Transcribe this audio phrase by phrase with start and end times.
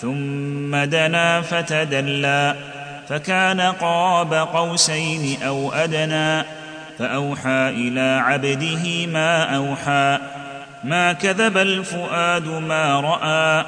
[0.00, 2.54] ثم دنا فتدلى
[3.08, 6.44] فكان قاب قوسين أو أدنى
[6.98, 10.18] فأوحى إلى عبده ما أوحى
[10.84, 13.64] ما كذب الفؤاد ما رأى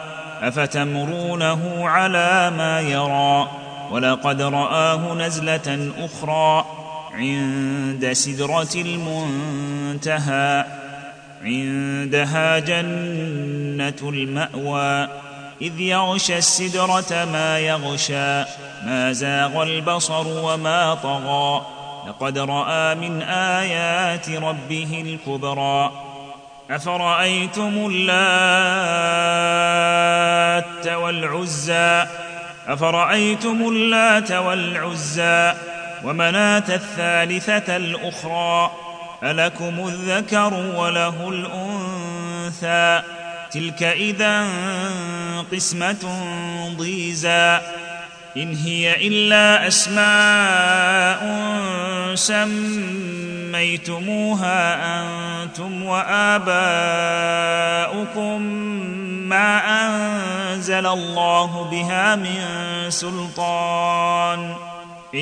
[0.49, 3.49] أفتمرونه على ما يرى
[3.91, 6.65] ولقد رآه نزلة أخرى
[7.15, 10.65] عند سدرة المنتهى
[11.45, 15.22] عندها جنة المأوى.
[15.63, 18.45] إذ يغشى السدرة ما يغشى
[18.85, 21.67] ما زاغ البصر وما طغى.
[22.09, 25.93] لقد رأى من آيات ربه الكبرى.
[26.71, 28.13] أفرأيتم اللات
[30.87, 32.07] والعزى؟
[32.69, 35.53] أفرأيتم اللات والعزى؟
[36.05, 38.71] ومناة الثالثة الأخرى.
[39.23, 43.03] ألكم الذكر وله الأنثى.
[43.55, 44.47] تلك إذا
[45.53, 46.25] قسمة
[46.79, 47.61] ضيزى
[48.37, 51.23] إن هي إلا أسماء
[53.53, 54.63] سميتموها
[55.03, 56.53] أنتم وآباؤكم
[59.29, 62.41] ما أنزل الله بها من
[62.91, 64.55] سلطان.
[65.15, 65.21] إن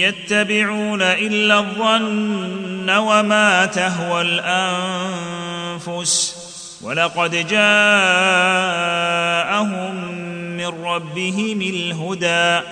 [0.00, 4.22] يتبعون إلا الظن وما تهوى
[5.82, 6.37] الأنفس.
[6.82, 7.68] ولقد جاءهم
[10.56, 12.66] من ربهم الهدى.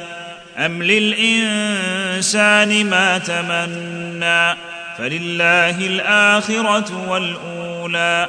[0.57, 4.57] أم للإنسان ما تمنى؟
[4.99, 8.29] فلله الآخرة والأولى.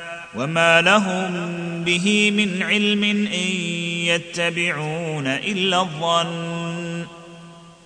[0.35, 1.31] وما لهم
[1.83, 3.51] به من علم ان
[4.05, 7.05] يتبعون الا الظن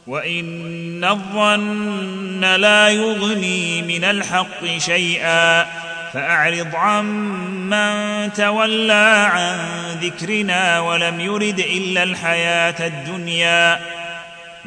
[0.07, 5.65] وان الظن لا يغني من الحق شيئا
[6.13, 9.57] فاعرض عمن تولى عن
[10.01, 13.79] ذكرنا ولم يرد الا الحياة الدنيا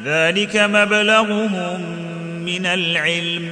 [0.03, 1.81] ذلك مبلغهم
[2.45, 3.51] من العلم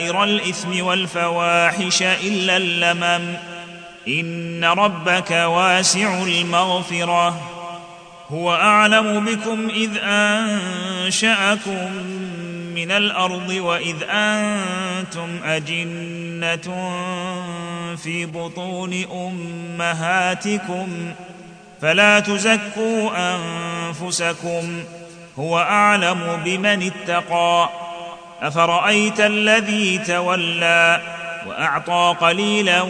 [0.00, 3.36] الإثم والفواحش إلا اللمم.
[4.08, 7.40] إن ربك واسع المغفرة.
[8.30, 11.92] هو أعلم بكم إذ أنشأكم
[12.74, 16.92] من الأرض وإذ أنتم أجنة
[17.96, 21.12] في بطون أمهاتكم.
[21.82, 24.82] فلا تزكوا أنفسكم.
[25.38, 27.68] هو أعلم بمن اتقى.
[28.42, 31.00] أفرأيت الذي تولى
[31.46, 32.82] وأعطى قليلا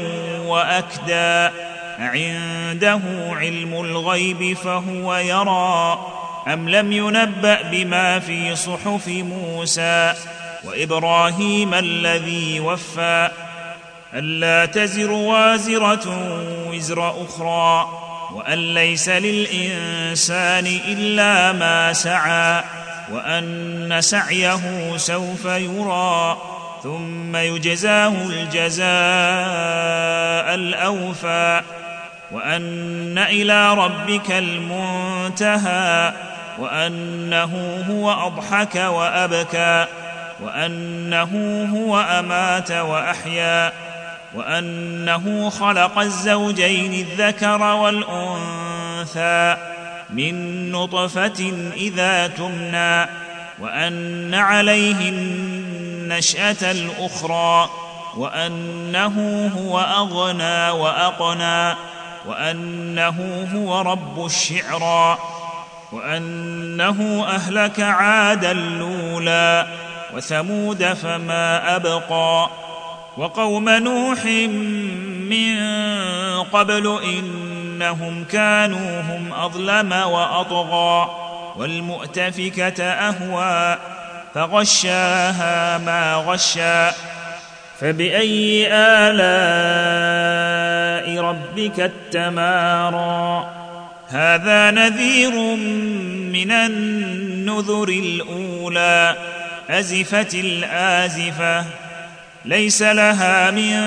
[0.46, 1.54] وأكدى
[1.98, 3.00] عنده
[3.32, 5.98] علم الغيب فهو يرى
[6.52, 10.14] أم لم ينبأ بما في صحف موسى
[10.64, 13.30] وإبراهيم الذي وفى
[14.14, 16.18] ألا تزر وازرة
[16.70, 17.88] وزر أخرى
[18.34, 22.62] وأن ليس للإنسان إلا ما سعى
[23.12, 26.38] وأن سعيه سوف يرى
[26.82, 28.88] ثم يجزاه الجزاء
[30.54, 31.62] الأوفى
[32.32, 36.12] وأن إلى ربك المنتهى
[36.58, 39.86] وأنه هو أضحك وأبكى
[40.40, 43.72] وأنه هو أمات وأحيا
[44.34, 49.56] وأنه خلق الزوجين الذكر والأنثى
[50.10, 53.06] من نطفة إذا تمنى
[53.60, 57.70] وأن عليه النشأة الأخرى
[58.16, 61.76] وأنه هو أغنى وأقنى
[62.26, 65.18] وأنه هو رب الشعرى
[65.92, 69.66] وأنه أهلك عادا الاولى
[70.14, 72.50] وثمود فما أبقى.
[73.18, 74.24] وقوم نوح
[75.30, 75.58] من
[76.42, 76.98] قبل
[77.82, 81.10] انهم كانوا هم أظلم وأطغى
[81.56, 83.78] والمؤتفكة أهوى
[84.34, 86.90] فغشاها ما غشى
[87.80, 89.18] فبأي آلاء
[91.24, 93.50] ربك التمارى؟
[94.08, 95.32] هذا نذير
[96.32, 99.16] من النذر الأولى
[99.70, 101.64] أزفت الآزفة
[102.44, 103.80] ليس لها من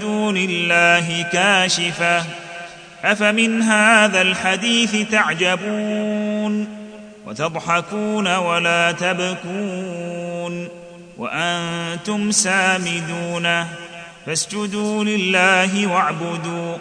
[0.00, 2.24] دون الله كاشفة.
[3.04, 6.68] أفمن هذا الحديث تعجبون
[7.26, 10.68] وتضحكون ولا تبكون
[11.18, 13.64] وأنتم سامدون
[14.26, 16.76] فاسجدوا لله واعبدوا